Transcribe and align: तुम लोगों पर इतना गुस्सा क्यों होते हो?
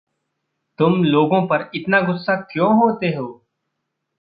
तुम 0.79 1.03
लोगों 1.03 1.47
पर 1.47 1.69
इतना 1.75 2.01
गुस्सा 2.01 2.35
क्यों 2.35 2.73
होते 2.77 3.07
हो? 3.07 3.45